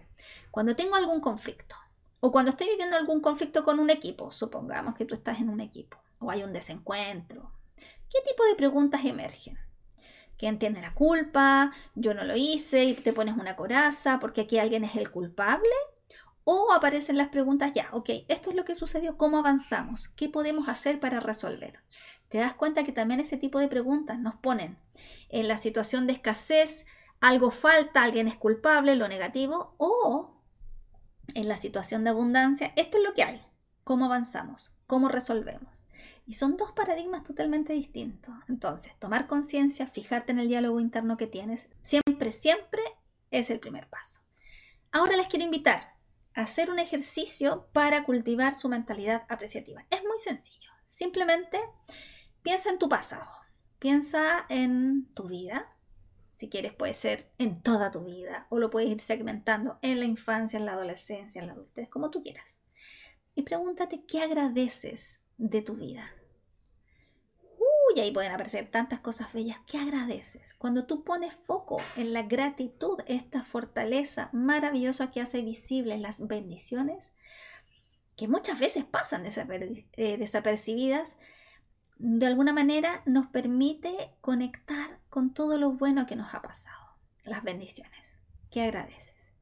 cuando 0.51 0.75
tengo 0.75 0.95
algún 0.95 1.19
conflicto 1.19 1.75
o 2.19 2.31
cuando 2.31 2.51
estoy 2.51 2.67
viviendo 2.67 2.97
algún 2.97 3.21
conflicto 3.21 3.63
con 3.63 3.79
un 3.79 3.89
equipo, 3.89 4.31
supongamos 4.31 4.95
que 4.95 5.05
tú 5.05 5.13
estás 5.13 5.39
en 5.39 5.49
un 5.49 5.61
equipo 5.61 5.97
o 6.19 6.31
hay 6.31 6.43
un 6.43 6.51
desencuentro. 6.51 7.49
¿Qué 8.09 8.19
tipo 8.27 8.43
de 8.45 8.55
preguntas 8.55 9.05
emergen? 9.05 9.57
¿Quién 10.37 10.57
tiene 10.57 10.81
la 10.81 10.93
culpa? 10.93 11.71
Yo 11.95 12.13
no 12.13 12.23
lo 12.23 12.35
hice 12.35 12.85
y 12.85 12.93
te 12.93 13.13
pones 13.13 13.35
una 13.35 13.55
coraza 13.55 14.19
porque 14.19 14.41
aquí 14.41 14.57
alguien 14.57 14.83
es 14.83 14.95
el 14.95 15.11
culpable. 15.11 15.69
O 16.43 16.73
aparecen 16.73 17.17
las 17.17 17.27
preguntas 17.27 17.73
ya, 17.75 17.89
ok, 17.91 18.09
esto 18.27 18.49
es 18.49 18.55
lo 18.55 18.65
que 18.65 18.75
sucedió, 18.75 19.17
¿cómo 19.17 19.37
avanzamos? 19.37 20.07
¿Qué 20.09 20.29
podemos 20.29 20.67
hacer 20.67 20.99
para 20.99 21.19
resolver? 21.19 21.73
Te 22.29 22.39
das 22.39 22.53
cuenta 22.53 22.83
que 22.83 22.91
también 22.91 23.19
ese 23.19 23.37
tipo 23.37 23.59
de 23.59 23.67
preguntas 23.67 24.17
nos 24.17 24.35
ponen 24.35 24.79
en 25.29 25.47
la 25.47 25.57
situación 25.57 26.07
de 26.07 26.13
escasez, 26.13 26.87
algo 27.21 27.51
falta, 27.51 28.01
alguien 28.01 28.27
es 28.27 28.35
culpable, 28.35 28.95
lo 28.95 29.07
negativo, 29.07 29.75
o 29.77 30.33
en 31.35 31.47
la 31.47 31.57
situación 31.57 32.03
de 32.03 32.11
abundancia, 32.11 32.73
esto 32.75 32.97
es 32.97 33.03
lo 33.03 33.13
que 33.13 33.23
hay, 33.23 33.45
¿cómo 33.83 34.05
avanzamos? 34.05 34.73
¿Cómo 34.87 35.07
resolvemos? 35.09 35.88
Y 36.29 36.35
son 36.35 36.57
dos 36.57 36.73
paradigmas 36.73 37.23
totalmente 37.23 37.73
distintos. 37.73 38.35
Entonces, 38.47 38.93
tomar 38.99 39.25
conciencia, 39.25 39.87
fijarte 39.87 40.31
en 40.31 40.37
el 40.37 40.47
diálogo 40.47 40.79
interno 40.79 41.17
que 41.17 41.25
tienes, 41.25 41.65
siempre, 41.81 42.31
siempre 42.31 42.83
es 43.31 43.49
el 43.49 43.59
primer 43.59 43.89
paso. 43.89 44.19
Ahora 44.91 45.17
les 45.17 45.25
quiero 45.25 45.45
invitar 45.45 45.95
a 46.35 46.41
hacer 46.41 46.69
un 46.69 46.77
ejercicio 46.77 47.67
para 47.73 48.03
cultivar 48.03 48.59
su 48.59 48.69
mentalidad 48.69 49.23
apreciativa. 49.27 49.87
Es 49.89 50.03
muy 50.03 50.19
sencillo. 50.19 50.69
Simplemente 50.87 51.59
piensa 52.43 52.69
en 52.69 52.77
tu 52.77 52.87
pasado, 52.87 53.25
piensa 53.79 54.45
en 54.49 55.11
tu 55.15 55.29
vida, 55.29 55.65
si 56.35 56.47
quieres, 56.47 56.75
puede 56.75 56.93
ser 56.93 57.31
en 57.39 57.63
toda 57.63 57.89
tu 57.89 58.05
vida 58.05 58.45
o 58.51 58.59
lo 58.59 58.69
puedes 58.69 58.91
ir 58.91 59.01
segmentando 59.01 59.79
en 59.81 59.99
la 59.99 60.05
infancia, 60.05 60.59
en 60.59 60.67
la 60.67 60.73
adolescencia, 60.73 61.41
en 61.41 61.47
la 61.47 61.53
adultez, 61.53 61.89
como 61.89 62.11
tú 62.11 62.21
quieras. 62.21 62.67
Y 63.33 63.41
pregúntate 63.41 64.05
qué 64.05 64.21
agradeces 64.21 65.19
de 65.39 65.63
tu 65.63 65.73
vida. 65.73 66.11
Uy, 67.99 68.05
ahí 68.05 68.11
pueden 68.11 68.31
aparecer 68.31 68.69
tantas 68.71 69.01
cosas 69.01 69.33
bellas. 69.33 69.57
¿Qué 69.67 69.77
agradeces? 69.77 70.53
Cuando 70.53 70.85
tú 70.85 71.03
pones 71.03 71.33
foco 71.33 71.81
en 71.97 72.13
la 72.13 72.23
gratitud, 72.23 72.99
esta 73.07 73.43
fortaleza 73.43 74.29
maravillosa 74.31 75.11
que 75.11 75.19
hace 75.19 75.41
visibles 75.41 75.99
las 75.99 76.25
bendiciones, 76.25 77.11
que 78.15 78.29
muchas 78.29 78.57
veces 78.57 78.85
pasan 78.85 79.25
eh, 79.25 80.17
desapercibidas, 80.17 81.17
de 81.97 82.25
alguna 82.25 82.53
manera 82.53 83.01
nos 83.05 83.27
permite 83.27 84.09
conectar 84.21 84.99
con 85.09 85.33
todo 85.33 85.57
lo 85.57 85.71
bueno 85.71 86.07
que 86.07 86.15
nos 86.15 86.33
ha 86.33 86.41
pasado, 86.41 86.95
las 87.25 87.43
bendiciones. 87.43 88.15
¿Qué 88.49 88.61
agradeces? 88.61 89.33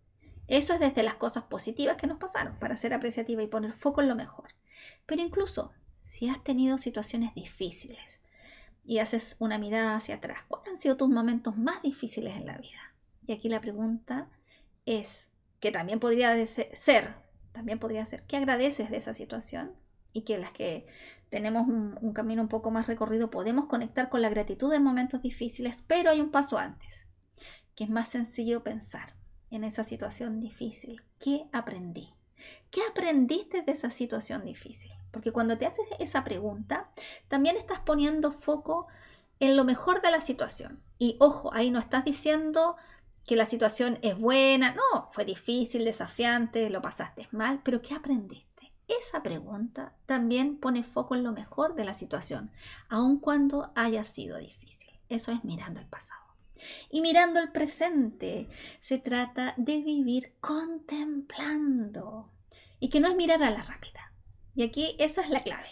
Eso 0.48 0.74
es 0.74 0.80
desde 0.80 1.04
las 1.04 1.16
cosas 1.16 1.44
positivas 1.44 1.98
que 1.98 2.08
nos 2.08 2.18
pasaron, 2.18 2.58
para 2.58 2.78
ser 2.78 2.94
apreciativa 2.94 3.44
y 3.44 3.48
poner 3.48 3.74
foco 3.74 4.02
en 4.02 4.08
lo 4.08 4.16
mejor. 4.16 4.50
Pero 5.06 5.22
incluso 5.22 5.74
si 6.04 6.30
has 6.30 6.44
tenido 6.44 6.80
situaciones 6.80 7.36
difíciles 7.36 8.20
y 8.88 9.00
haces 9.00 9.36
una 9.40 9.58
mirada 9.58 9.96
hacia 9.96 10.16
atrás, 10.16 10.40
¿cuáles 10.48 10.70
han 10.70 10.78
sido 10.78 10.96
tus 10.96 11.10
momentos 11.10 11.58
más 11.58 11.82
difíciles 11.84 12.38
en 12.38 12.48
la 12.48 12.58
vida? 12.58 12.80
Y 13.28 13.34
aquí 13.34 13.50
la 13.50 13.60
pregunta 13.62 14.30
es, 14.86 15.28
que 15.60 15.72
también 15.72 16.00
podría 16.00 16.34
ser, 16.46 17.16
también 17.52 17.80
podría 17.80 18.06
ser, 18.06 18.22
¿qué 18.28 18.38
agradeces 18.38 18.90
de 18.90 18.98
esa 18.98 19.14
situación? 19.14 19.74
Y 20.14 20.22
que 20.22 20.38
las 20.38 20.54
que 20.54 20.88
tenemos 21.30 21.68
un, 21.68 22.14
camino 22.14 22.42
un 22.42 22.48
poco 22.48 22.72
más 22.72 22.88
recorrido, 22.88 23.30
podemos 23.30 23.66
conectar 23.66 24.10
con 24.10 24.22
la 24.22 24.30
gratitud 24.30 24.74
en 24.74 24.84
momentos 24.84 25.22
difíciles, 25.22 25.84
pero 25.86 26.10
hay 26.10 26.22
un 26.22 26.32
paso 26.32 26.58
antes, 26.58 27.06
que 27.76 27.84
es 27.84 27.90
más 27.90 28.08
sencillo 28.08 28.64
pensar 28.64 29.16
en 29.52 29.66
esa 29.66 29.84
situación 29.84 30.40
difícil. 30.40 31.02
¿Qué 31.20 31.48
aprendí? 31.52 32.14
¿Qué 32.72 32.82
aprendiste 32.90 33.64
de 33.64 33.72
esa 33.74 33.92
situación 33.92 34.46
difícil? 34.46 34.92
Porque 35.18 35.32
cuando 35.32 35.58
te 35.58 35.66
haces 35.66 35.88
esa 35.98 36.24
pregunta, 36.24 36.92
también 37.28 37.58
estás 37.58 37.80
poniendo 37.80 38.32
foco 38.32 38.86
en 39.40 39.58
lo 39.58 39.64
mejor 39.64 40.04
de 40.04 40.12
la 40.12 40.22
situación. 40.22 40.80
Y 41.00 41.18
ojo, 41.20 41.52
ahí 41.56 41.72
no 41.72 41.80
estás 41.80 42.06
diciendo 42.06 42.76
que 43.26 43.36
la 43.36 43.48
situación 43.48 43.98
es 44.04 44.16
buena, 44.16 44.76
no, 44.76 45.10
fue 45.14 45.26
difícil, 45.26 45.86
desafiante, 45.86 46.70
lo 46.70 46.84
pasaste 46.84 47.28
mal, 47.32 47.62
pero 47.64 47.82
¿qué 47.82 47.96
aprendiste? 47.96 48.72
esa 48.88 49.24
pregunta 49.24 49.96
también 50.06 50.60
pone 50.60 50.84
foco 50.84 51.16
en 51.16 51.24
lo 51.24 51.32
mejor 51.32 51.74
de 51.74 51.84
la 51.84 51.96
situación, 51.96 52.52
aun 52.88 53.20
cuando 53.20 53.72
haya 53.74 54.04
sido 54.04 54.38
difícil. 54.38 55.00
Eso 55.10 55.32
es 55.32 55.44
mirando 55.44 55.80
el 55.80 55.88
pasado. 55.88 56.22
Y 56.92 57.02
mirando 57.02 57.40
el 57.40 57.52
presente, 57.52 58.50
se 58.82 59.00
trata 59.00 59.56
de 59.58 59.82
vivir 59.82 60.36
contemplando. 60.42 62.30
Y 62.80 62.90
que 62.90 63.00
no 63.00 63.08
es 63.08 63.16
mirar 63.16 63.42
a 63.42 63.50
la 63.50 63.64
rápida. 63.64 64.07
Y 64.58 64.64
aquí 64.64 64.96
esa 64.98 65.22
es 65.22 65.30
la 65.30 65.42
clave. 65.42 65.70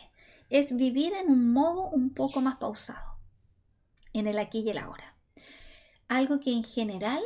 Es 0.51 0.75
vivir 0.75 1.11
en 1.13 1.31
un 1.31 1.51
modo 1.51 1.89
un 1.89 2.13
poco 2.13 2.39
más 2.39 2.57
pausado. 2.57 3.17
En 4.13 4.27
el 4.27 4.37
aquí 4.37 4.59
y 4.59 4.69
el 4.69 4.77
ahora. 4.77 5.17
Algo 6.07 6.39
que 6.39 6.51
en 6.51 6.63
general 6.63 7.23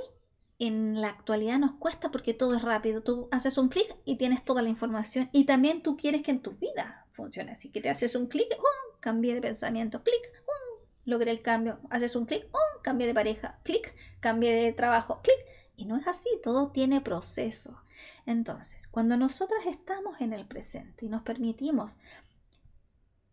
en 0.58 1.02
la 1.02 1.10
actualidad 1.10 1.60
nos 1.60 1.74
cuesta 1.74 2.12
porque 2.12 2.34
todo 2.34 2.56
es 2.56 2.62
rápido. 2.62 3.04
Tú 3.04 3.28
haces 3.34 3.58
un 3.58 3.68
clic 3.68 3.94
y 4.06 4.16
tienes 4.16 4.46
toda 4.46 4.62
la 4.62 4.70
información 4.70 5.30
y 5.34 5.44
también 5.44 5.84
tú 5.84 5.98
quieres 5.98 6.22
que 6.22 6.32
en 6.32 6.42
tu 6.42 6.52
vida 6.52 7.06
funcione 7.12 7.52
así, 7.52 7.70
que 7.70 7.82
te 7.82 7.90
haces 7.90 8.16
un 8.16 8.28
clic, 8.28 8.48
¡um! 8.58 9.00
cambié 9.02 9.34
de 9.34 9.42
pensamiento, 9.42 10.02
clic, 10.02 10.32
¡um! 10.48 10.86
logré 11.04 11.32
el 11.32 11.42
cambio, 11.42 11.82
haces 11.90 12.16
un 12.16 12.26
clic, 12.26 12.46
¡um! 12.54 12.82
cambié 12.84 13.06
de 13.06 13.14
pareja, 13.14 13.60
clic, 13.64 13.94
cambié 14.22 14.54
de 14.54 14.72
trabajo, 14.72 15.20
clic. 15.22 15.36
Y 15.76 15.84
no 15.84 15.98
es 15.98 16.08
así, 16.08 16.30
todo 16.42 16.72
tiene 16.72 17.02
proceso. 17.02 17.82
Entonces, 18.30 18.88
cuando 18.88 19.18
nosotras 19.18 19.66
estamos 19.66 20.22
en 20.22 20.34
el 20.34 20.46
presente 20.46 21.04
y 21.04 21.10
nos 21.10 21.24
permitimos 21.24 21.98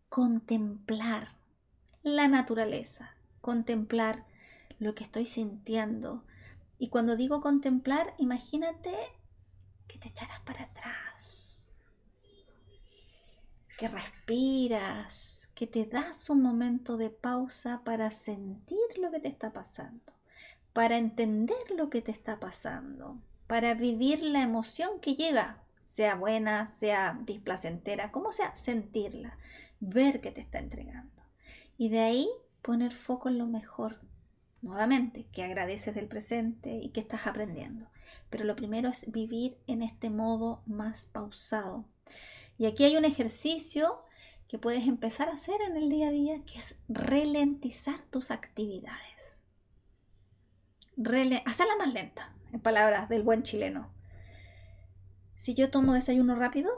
contemplar 0.09 1.37
la 2.01 2.27
naturaleza, 2.27 3.15
contemplar 3.39 4.25
lo 4.79 4.95
que 4.95 5.03
estoy 5.03 5.27
sintiendo, 5.27 6.25
y 6.79 6.89
cuando 6.89 7.15
digo 7.15 7.41
contemplar, 7.41 8.15
imagínate 8.17 8.91
que 9.87 9.99
te 9.99 10.07
echaras 10.07 10.39
para 10.39 10.63
atrás, 10.63 11.59
que 13.77 13.89
respiras, 13.89 15.47
que 15.53 15.67
te 15.67 15.85
das 15.85 16.27
un 16.31 16.41
momento 16.41 16.97
de 16.97 17.11
pausa 17.11 17.83
para 17.83 18.09
sentir 18.09 18.97
lo 18.99 19.11
que 19.11 19.19
te 19.19 19.27
está 19.27 19.53
pasando, 19.53 20.11
para 20.73 20.97
entender 20.97 21.69
lo 21.75 21.91
que 21.91 22.01
te 22.01 22.09
está 22.09 22.39
pasando, 22.39 23.15
para 23.47 23.73
vivir 23.73 24.21
la 24.21 24.41
emoción 24.41 24.99
que 24.99 25.15
llega, 25.15 25.63
sea 25.81 26.15
buena, 26.15 26.67
sea 26.67 27.19
displacentera, 27.25 28.11
como 28.11 28.33
sea, 28.33 28.55
sentirla, 28.55 29.37
ver 29.79 30.21
que 30.21 30.31
te 30.31 30.41
está 30.41 30.59
entregando. 30.59 31.23
Y 31.77 31.89
de 31.89 32.01
ahí 32.01 32.29
poner 32.61 32.93
foco 32.93 33.29
en 33.29 33.37
lo 33.37 33.47
mejor, 33.47 34.01
nuevamente, 34.61 35.25
que 35.31 35.43
agradeces 35.43 35.95
del 35.95 36.07
presente 36.07 36.75
y 36.75 36.89
que 36.89 36.99
estás 36.99 37.25
aprendiendo. 37.25 37.87
Pero 38.29 38.43
lo 38.43 38.55
primero 38.55 38.89
es 38.89 39.09
vivir 39.11 39.57
en 39.67 39.81
este 39.81 40.09
modo 40.09 40.61
más 40.65 41.05
pausado. 41.05 41.85
Y 42.57 42.65
aquí 42.65 42.83
hay 42.83 42.97
un 42.97 43.05
ejercicio 43.05 44.03
que 44.49 44.57
puedes 44.57 44.87
empezar 44.87 45.29
a 45.29 45.33
hacer 45.33 45.61
en 45.61 45.77
el 45.77 45.89
día 45.89 46.07
a 46.09 46.11
día, 46.11 46.41
que 46.45 46.59
es 46.59 46.77
ralentizar 46.89 47.99
tus 48.09 48.31
actividades. 48.31 49.37
hacerla 51.45 51.75
más 51.77 51.93
lenta, 51.93 52.33
en 52.57 52.61
palabras 52.61 53.07
del 53.07 53.23
buen 53.23 53.43
chileno. 53.43 53.93
Si 55.37 55.53
yo 55.53 55.69
tomo 55.69 55.93
desayuno 55.93 56.35
rápido, 56.35 56.71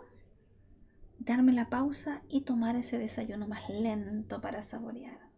darme 1.17 1.53
la 1.53 1.69
pausa 1.69 2.21
y 2.27 2.41
tomar 2.41 2.75
ese 2.75 2.97
desayuno 2.97 3.47
más 3.47 3.69
lento 3.69 4.41
para 4.41 4.61
saborear 4.61 5.29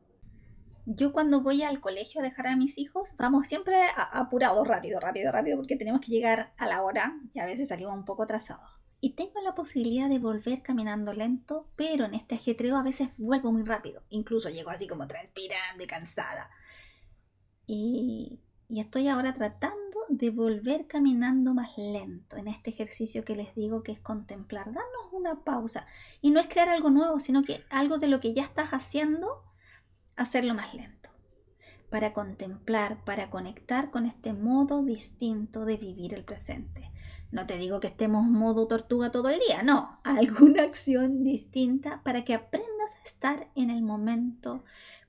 yo 0.86 1.12
cuando 1.12 1.42
voy 1.42 1.62
al 1.62 1.80
colegio 1.80 2.22
a 2.22 2.24
dejar 2.24 2.48
a 2.48 2.56
mis 2.56 2.78
hijos, 2.78 3.14
vamos 3.18 3.48
siempre 3.48 3.76
apurados, 3.96 4.68
rápido, 4.68 5.00
rápido, 5.00 5.32
rápido, 5.32 5.58
porque 5.58 5.76
tenemos 5.76 6.02
que 6.02 6.12
llegar 6.12 6.54
a 6.58 6.68
la 6.68 6.82
hora 6.82 7.20
y 7.34 7.40
a 7.40 7.46
veces 7.46 7.68
salimos 7.68 7.94
un 7.94 8.06
poco 8.06 8.24
atrasados. 8.24 8.70
Y 9.00 9.16
tengo 9.16 9.42
la 9.42 9.56
posibilidad 9.56 10.10
de 10.10 10.20
volver 10.20 10.62
caminando 10.62 11.14
lento, 11.14 11.68
pero 11.76 12.06
en 12.06 12.14
este 12.14 12.36
ajetreo 12.36 12.78
a 12.78 12.84
veces 12.84 13.10
vuelvo 13.18 13.52
muy 13.52 13.64
rápido. 13.64 14.04
Incluso 14.10 14.50
llego 14.50 14.70
así 14.70 14.88
como 14.88 15.08
transpirando 15.08 15.84
y 15.84 15.88
cansada. 15.88 16.50
Y, 17.66 18.42
y 18.72 18.80
estoy 18.80 19.10
ahora 19.10 19.34
tratando 19.34 20.06
de 20.08 20.30
volver 20.30 20.88
caminando 20.88 21.54
más 21.54 21.78
lento 21.78 22.38
en 22.38 22.48
este 22.48 22.70
ejercicio 22.70 23.26
que 23.26 23.36
les 23.36 23.54
digo 23.54 23.84
que 23.84 23.92
es 23.92 24.00
contemplar, 24.00 24.68
darnos 24.68 25.12
una 25.12 25.44
pausa. 25.44 25.86
Y 26.22 26.32
no 26.32 26.40
es 26.40 26.48
crear 26.48 26.70
algo 26.70 26.90
nuevo, 26.90 27.20
sino 27.20 27.44
que 27.44 27.66
algo 27.70 27.98
de 27.98 28.08
lo 28.08 28.22
que 28.22 28.34
ya 28.34 28.44
estás 28.44 28.70
haciendo 28.70 29.44
hacerlo 30.16 30.54
más 30.54 30.74
lento. 30.74 31.10
para 31.90 32.14
contemplar, 32.14 33.04
para 33.04 33.30
conectar 33.30 33.92
con 33.92 34.06
este 34.06 34.32
modo 34.32 34.82
distinto 34.82 35.66
de 35.66 35.76
vivir 35.76 36.14
el 36.14 36.24
presente. 36.24 36.90
No 37.32 37.46
te 37.46 37.58
digo 37.58 37.82
que 37.82 37.88
estemos 37.88 38.24
modo 38.24 38.66
tortuga 38.68 39.12
todo 39.12 39.28
el 39.28 39.42
día, 39.46 39.62
no, 39.62 40.00
alguna 40.06 40.64
acción 40.64 41.26
distinta 41.26 42.02
para 42.04 42.24
que 42.24 42.34
aprendas 42.34 42.96
a 42.96 43.04
estar 43.04 43.48
en 43.56 43.70
el 43.70 43.82
momento 43.82 44.64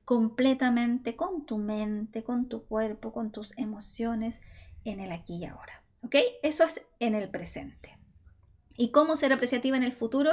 completamente 0.04 1.16
con 1.16 1.46
tu 1.46 1.58
mente, 1.58 2.22
con 2.22 2.48
tu 2.48 2.64
cuerpo, 2.64 3.12
con 3.12 3.30
tus 3.30 3.56
emociones 3.56 4.40
en 4.84 5.00
el 5.00 5.12
aquí 5.12 5.36
y 5.36 5.44
ahora. 5.46 5.82
¿Ok? 6.02 6.16
Eso 6.42 6.64
es 6.64 6.82
en 6.98 7.14
el 7.14 7.28
presente. 7.28 7.96
¿Y 8.76 8.90
cómo 8.90 9.16
ser 9.16 9.32
apreciativa 9.32 9.76
en 9.76 9.82
el 9.82 9.92
futuro? 9.92 10.32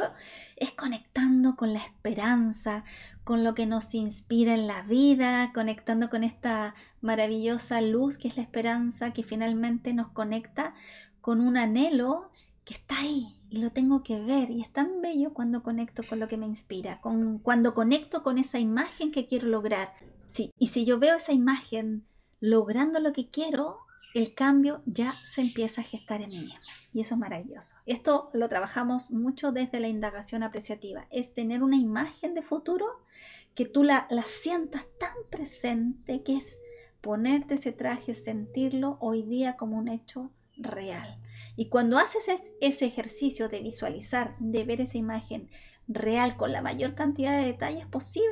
Es 0.55 0.71
conectando 0.71 1.55
con 1.55 1.73
la 1.73 1.79
esperanza, 1.79 2.83
con 3.23 3.43
lo 3.43 3.53
que 3.53 3.65
nos 3.65 3.93
inspira 3.93 4.53
en 4.53 4.65
la 4.65 4.81
vida, 4.83 5.51
conectando 5.53 6.09
con 6.09 6.23
esta 6.23 6.73
maravillosa 7.01 7.81
luz 7.81 8.17
que 8.17 8.29
es 8.29 8.37
la 8.37 8.43
esperanza, 8.43 9.13
que 9.13 9.23
finalmente 9.23 9.93
nos 9.93 10.09
conecta 10.09 10.73
con 11.21 11.41
un 11.41 11.57
anhelo 11.57 12.31
que 12.63 12.73
está 12.73 12.99
ahí 12.99 13.38
y 13.49 13.57
lo 13.57 13.71
tengo 13.71 14.03
que 14.03 14.19
ver. 14.19 14.49
Y 14.49 14.61
es 14.61 14.71
tan 14.71 15.01
bello 15.01 15.33
cuando 15.33 15.63
conecto 15.63 16.03
con 16.07 16.19
lo 16.19 16.27
que 16.27 16.37
me 16.37 16.45
inspira, 16.45 17.01
con, 17.01 17.39
cuando 17.39 17.73
conecto 17.73 18.23
con 18.23 18.37
esa 18.37 18.59
imagen 18.59 19.11
que 19.11 19.25
quiero 19.25 19.47
lograr. 19.47 19.93
Sí, 20.27 20.51
y 20.57 20.67
si 20.67 20.85
yo 20.85 20.99
veo 20.99 21.17
esa 21.17 21.33
imagen 21.33 22.05
logrando 22.39 22.99
lo 22.99 23.13
que 23.13 23.29
quiero, 23.29 23.79
el 24.13 24.33
cambio 24.33 24.81
ya 24.85 25.13
se 25.23 25.41
empieza 25.41 25.81
a 25.81 25.83
gestar 25.83 26.21
en 26.21 26.29
mí 26.29 26.39
misma. 26.39 26.59
Y 26.93 27.01
eso 27.01 27.15
es 27.15 27.19
maravilloso. 27.19 27.75
Esto 27.85 28.29
lo 28.33 28.49
trabajamos 28.49 29.11
mucho 29.11 29.51
desde 29.51 29.79
la 29.79 29.87
indagación 29.87 30.43
apreciativa. 30.43 31.07
Es 31.11 31.33
tener 31.33 31.61
una 31.61 31.77
imagen 31.77 32.33
de 32.33 32.41
futuro 32.41 32.85
que 33.55 33.65
tú 33.65 33.83
la, 33.83 34.07
la 34.09 34.23
sientas 34.23 34.85
tan 34.99 35.13
presente 35.29 36.23
que 36.23 36.37
es 36.37 36.59
ponerte 37.01 37.55
ese 37.55 37.71
traje, 37.71 38.13
sentirlo 38.13 38.97
hoy 38.99 39.23
día 39.23 39.55
como 39.55 39.77
un 39.77 39.87
hecho 39.87 40.31
real. 40.59 41.19
Y 41.55 41.69
cuando 41.69 41.97
haces 41.97 42.29
ese 42.61 42.85
ejercicio 42.85 43.49
de 43.49 43.61
visualizar, 43.61 44.35
de 44.39 44.63
ver 44.63 44.81
esa 44.81 44.97
imagen 44.97 45.49
real 45.87 46.37
con 46.37 46.51
la 46.51 46.61
mayor 46.61 46.95
cantidad 46.95 47.37
de 47.37 47.47
detalles 47.47 47.87
posible, 47.87 48.29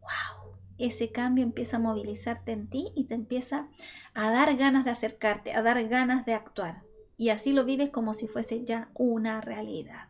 wow, 0.00 0.54
ese 0.78 1.12
cambio 1.12 1.44
empieza 1.44 1.76
a 1.76 1.80
movilizarte 1.80 2.52
en 2.52 2.68
ti 2.68 2.92
y 2.96 3.04
te 3.04 3.14
empieza 3.14 3.68
a 4.14 4.30
dar 4.30 4.56
ganas 4.56 4.84
de 4.84 4.90
acercarte, 4.90 5.52
a 5.52 5.62
dar 5.62 5.86
ganas 5.88 6.24
de 6.24 6.34
actuar 6.34 6.82
y 7.20 7.28
así 7.28 7.52
lo 7.52 7.66
vives 7.66 7.90
como 7.90 8.14
si 8.14 8.28
fuese 8.28 8.64
ya 8.64 8.88
una 8.94 9.42
realidad. 9.42 10.08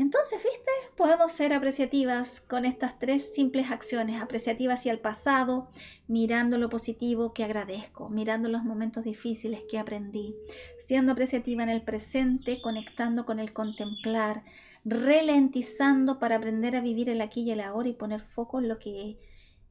Entonces, 0.00 0.42
¿viste? 0.42 0.70
Podemos 0.96 1.30
ser 1.30 1.52
apreciativas 1.52 2.40
con 2.40 2.64
estas 2.64 2.98
tres 2.98 3.34
simples 3.34 3.70
acciones, 3.70 4.22
apreciativas 4.22 4.80
hacia 4.80 4.92
el 4.92 4.98
pasado, 4.98 5.68
mirando 6.08 6.56
lo 6.56 6.70
positivo 6.70 7.34
que 7.34 7.44
agradezco, 7.44 8.08
mirando 8.08 8.48
los 8.48 8.64
momentos 8.64 9.04
difíciles 9.04 9.60
que 9.70 9.78
aprendí, 9.78 10.34
siendo 10.78 11.12
apreciativa 11.12 11.64
en 11.64 11.68
el 11.68 11.82
presente, 11.82 12.62
conectando 12.62 13.26
con 13.26 13.40
el 13.40 13.52
contemplar, 13.52 14.42
ralentizando 14.86 16.18
para 16.18 16.36
aprender 16.36 16.76
a 16.76 16.80
vivir 16.80 17.10
el 17.10 17.20
aquí 17.20 17.42
y 17.42 17.50
el 17.50 17.60
ahora 17.60 17.90
y 17.90 17.92
poner 17.92 18.22
foco 18.22 18.58
en 18.58 18.68
lo 18.68 18.78
que 18.78 19.18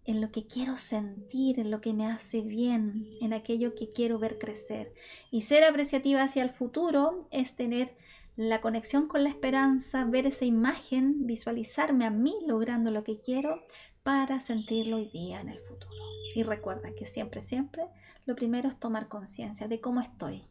en 0.05 0.21
lo 0.21 0.31
que 0.31 0.45
quiero 0.45 0.75
sentir, 0.75 1.59
en 1.59 1.71
lo 1.71 1.81
que 1.81 1.93
me 1.93 2.05
hace 2.05 2.41
bien, 2.41 3.09
en 3.19 3.33
aquello 3.33 3.73
que 3.75 3.89
quiero 3.89 4.17
ver 4.17 4.37
crecer. 4.37 4.91
Y 5.29 5.41
ser 5.41 5.63
apreciativa 5.63 6.21
hacia 6.21 6.43
el 6.43 6.51
futuro 6.51 7.27
es 7.31 7.55
tener 7.55 7.95
la 8.39 8.61
conexión 8.61 9.09
con 9.09 9.23
la 9.23 9.29
esperanza, 9.29 10.05
ver 10.05 10.25
esa 10.25 10.45
imagen, 10.45 11.27
visualizarme 11.27 12.05
a 12.05 12.09
mí 12.09 12.33
logrando 12.47 12.89
lo 12.89 13.03
que 13.03 13.19
quiero 13.19 13.61
para 14.01 14.39
sentirlo 14.39 14.95
hoy 14.95 15.09
día 15.09 15.41
en 15.41 15.49
el 15.49 15.59
futuro. 15.59 15.93
Y 16.33 16.43
recuerda 16.43 16.93
que 16.97 17.05
siempre, 17.05 17.41
siempre, 17.41 17.83
lo 18.25 18.37
primero 18.37 18.69
es 18.69 18.79
tomar 18.79 19.09
conciencia 19.09 19.67
de 19.67 19.81
cómo 19.81 19.99
estoy, 19.99 20.47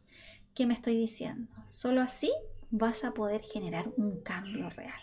qué 0.53 0.67
me 0.67 0.75
estoy 0.75 0.97
diciendo. 0.97 1.51
Solo 1.65 2.01
así 2.01 2.31
vas 2.69 3.03
a 3.03 3.15
poder 3.15 3.41
generar 3.41 3.89
un 3.97 4.21
cambio 4.21 4.69
real. 4.69 5.01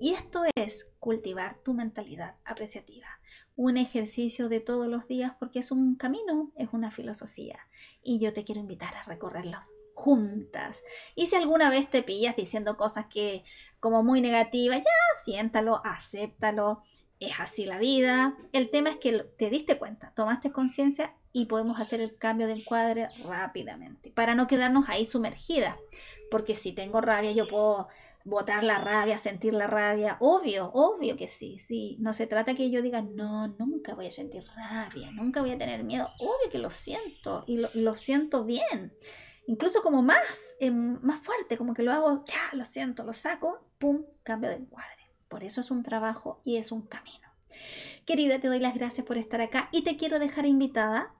Y 0.00 0.12
esto 0.12 0.44
es 0.54 0.92
cultivar 1.00 1.58
tu 1.64 1.74
mentalidad 1.74 2.36
apreciativa 2.44 3.08
un 3.54 3.76
ejercicio 3.76 4.48
de 4.48 4.60
todos 4.60 4.88
los 4.88 5.08
días 5.08 5.32
porque 5.38 5.58
es 5.58 5.72
un 5.72 5.96
camino, 5.96 6.52
es 6.56 6.68
una 6.72 6.90
filosofía. 6.90 7.58
Y 8.02 8.18
yo 8.18 8.32
te 8.32 8.44
quiero 8.44 8.60
invitar 8.60 8.94
a 8.94 9.04
recorrerlos 9.04 9.72
juntas. 9.94 10.82
Y 11.14 11.26
si 11.26 11.36
alguna 11.36 11.70
vez 11.70 11.88
te 11.88 12.02
pillas 12.02 12.36
diciendo 12.36 12.76
cosas 12.76 13.06
que 13.06 13.44
como 13.80 14.02
muy 14.02 14.20
negativas, 14.20 14.78
ya 14.78 15.22
siéntalo, 15.24 15.80
acéptalo. 15.84 16.82
Es 17.18 17.38
así 17.38 17.66
la 17.66 17.78
vida. 17.78 18.36
El 18.52 18.70
tema 18.70 18.90
es 18.90 18.96
que 18.96 19.24
te 19.38 19.50
diste 19.50 19.78
cuenta, 19.78 20.12
tomaste 20.14 20.50
conciencia 20.50 21.14
y 21.32 21.46
podemos 21.46 21.80
hacer 21.80 22.00
el 22.00 22.16
cambio 22.16 22.46
de 22.46 22.54
encuadre 22.54 23.06
rápidamente 23.24 24.10
para 24.10 24.34
no 24.34 24.46
quedarnos 24.46 24.88
ahí 24.88 25.06
sumergidas. 25.06 25.76
Porque 26.30 26.56
si 26.56 26.72
tengo 26.72 27.00
rabia, 27.00 27.32
yo 27.32 27.46
puedo 27.46 27.88
botar 28.24 28.62
la 28.62 28.78
rabia, 28.78 29.18
sentir 29.18 29.52
la 29.52 29.66
rabia, 29.66 30.16
obvio, 30.20 30.70
obvio 30.72 31.16
que 31.16 31.28
sí, 31.28 31.58
sí. 31.58 31.96
No 32.00 32.14
se 32.14 32.26
trata 32.26 32.54
que 32.54 32.70
yo 32.70 32.82
diga, 32.82 33.02
no, 33.02 33.48
nunca 33.58 33.94
voy 33.94 34.06
a 34.06 34.10
sentir 34.10 34.44
rabia, 34.54 35.10
nunca 35.10 35.40
voy 35.40 35.52
a 35.52 35.58
tener 35.58 35.82
miedo, 35.84 36.08
obvio 36.20 36.50
que 36.50 36.58
lo 36.58 36.70
siento 36.70 37.44
y 37.46 37.64
lo, 37.74 37.94
siento 37.94 38.44
bien. 38.44 38.92
Incluso 39.46 39.82
como 39.82 40.02
más, 40.02 40.54
em, 40.60 41.00
más 41.02 41.20
fuerte, 41.20 41.58
como 41.58 41.74
que 41.74 41.82
lo 41.82 41.92
hago, 41.92 42.24
ya, 42.24 42.56
lo 42.56 42.64
siento, 42.64 43.04
lo 43.04 43.12
saco, 43.12 43.66
pum, 43.78 44.04
cambio 44.22 44.50
de 44.50 44.56
encuadre. 44.56 45.10
Por 45.28 45.44
eso 45.44 45.60
es 45.60 45.70
un 45.70 45.82
trabajo 45.82 46.40
y 46.44 46.56
es 46.58 46.72
un 46.72 46.82
camino. 46.82 47.28
Querida, 48.06 48.38
te 48.38 48.48
doy 48.48 48.58
las 48.58 48.74
gracias 48.74 49.06
por 49.06 49.18
estar 49.18 49.40
acá 49.40 49.68
y 49.72 49.82
te 49.82 49.96
quiero 49.96 50.18
dejar 50.18 50.46
invitada. 50.46 51.14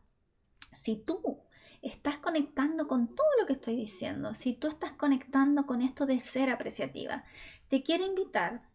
Si 0.73 0.97
tú 0.97 1.43
estás 1.83 2.17
conectando 2.19 2.87
con 2.87 3.09
todo 3.09 3.27
lo 3.41 3.47
que 3.47 3.55
estoy 3.55 3.77
diciendo, 3.77 4.35
si 4.35 4.53
tú 4.53 4.69
estás 4.69 4.93
conectando 4.93 5.67
con 5.67 5.83
esto 5.83 6.07
de 6.07 6.21
ser 6.21 6.51
apreciativa, 6.51 7.25
te 7.69 7.83
quiero 7.83 8.07
invitar, 8.07 8.69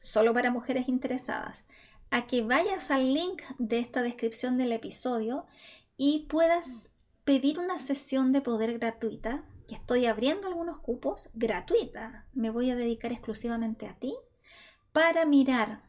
solo 0.00 0.32
para 0.32 0.50
mujeres 0.50 0.88
interesadas, 0.88 1.64
a 2.10 2.26
que 2.26 2.42
vayas 2.42 2.90
al 2.90 3.12
link 3.12 3.42
de 3.58 3.80
esta 3.80 4.02
descripción 4.02 4.56
del 4.56 4.72
episodio 4.72 5.46
y 5.96 6.26
puedas 6.28 6.90
pedir 7.24 7.58
una 7.58 7.78
sesión 7.78 8.32
de 8.32 8.40
poder 8.40 8.78
gratuita, 8.78 9.44
que 9.66 9.74
estoy 9.74 10.06
abriendo 10.06 10.48
algunos 10.48 10.78
cupos 10.78 11.30
gratuita. 11.34 12.26
Me 12.32 12.50
voy 12.50 12.70
a 12.70 12.76
dedicar 12.76 13.12
exclusivamente 13.12 13.86
a 13.86 13.94
ti 13.94 14.14
para 14.92 15.24
mirar 15.24 15.82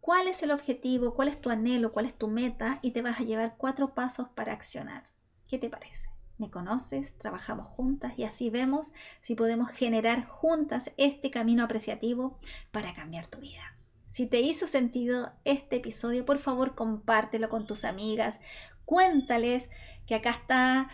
cuál 0.00 0.28
es 0.28 0.42
el 0.42 0.50
objetivo, 0.50 1.14
cuál 1.14 1.28
es 1.28 1.40
tu 1.40 1.50
anhelo, 1.50 1.92
cuál 1.92 2.06
es 2.06 2.14
tu 2.14 2.28
meta 2.28 2.78
y 2.82 2.90
te 2.90 3.02
vas 3.02 3.20
a 3.20 3.24
llevar 3.24 3.56
cuatro 3.56 3.94
pasos 3.94 4.28
para 4.34 4.52
accionar. 4.52 5.04
¿Qué 5.48 5.58
te 5.58 5.70
parece? 5.70 6.12
me 6.42 6.50
conoces, 6.50 7.16
trabajamos 7.18 7.68
juntas 7.68 8.14
y 8.16 8.24
así 8.24 8.50
vemos 8.50 8.90
si 9.20 9.36
podemos 9.36 9.70
generar 9.70 10.26
juntas 10.26 10.90
este 10.96 11.30
camino 11.30 11.62
apreciativo 11.62 12.38
para 12.72 12.94
cambiar 12.94 13.28
tu 13.28 13.38
vida. 13.38 13.76
Si 14.08 14.26
te 14.26 14.40
hizo 14.40 14.66
sentido 14.66 15.32
este 15.44 15.76
episodio, 15.76 16.26
por 16.26 16.38
favor 16.38 16.74
compártelo 16.74 17.48
con 17.48 17.66
tus 17.66 17.84
amigas, 17.84 18.40
cuéntales 18.84 19.70
que 20.06 20.14
acá 20.14 20.30
está 20.30 20.88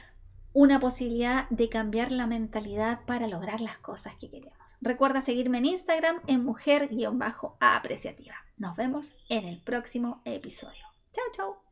una 0.52 0.80
posibilidad 0.80 1.48
de 1.50 1.68
cambiar 1.68 2.10
la 2.10 2.26
mentalidad 2.26 3.04
para 3.06 3.28
lograr 3.28 3.60
las 3.60 3.78
cosas 3.78 4.16
que 4.16 4.30
queremos. 4.30 4.58
Recuerda 4.80 5.22
seguirme 5.22 5.58
en 5.58 5.66
Instagram 5.66 6.20
en 6.26 6.44
mujer-apreciativa. 6.44 8.34
Nos 8.56 8.76
vemos 8.76 9.12
en 9.28 9.44
el 9.44 9.60
próximo 9.60 10.22
episodio. 10.24 10.86
Chao, 11.12 11.24
chao. 11.32 11.67